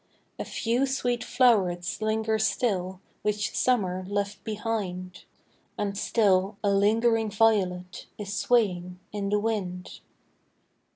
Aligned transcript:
115 0.37 0.43
A 0.47 0.57
few 0.79 0.85
sweet 0.87 1.23
flow'rets 1.23 2.01
linger 2.01 2.39
still, 2.39 2.99
Which 3.21 3.55
Summer 3.55 4.03
left 4.09 4.43
behind; 4.43 5.25
And 5.77 5.95
still 5.95 6.57
a 6.63 6.71
lingering 6.71 7.29
violet 7.29 8.07
Is 8.17 8.33
swaying 8.33 8.99
in 9.11 9.29
the 9.29 9.37
wind. 9.37 9.99